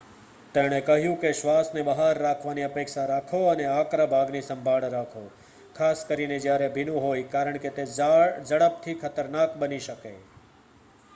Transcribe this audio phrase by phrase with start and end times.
[0.55, 5.21] તેણે કહ્યું કે શ્વાસને બહાર રાખવાની અપેક્ષા રાખો અને આકરા ભાગની સંભાળ રાખો
[5.75, 10.15] ખાસ કરીને જ્યારે ભીનું હોય કારણ કે તે ઝડપથી ખતરનાક બની શકે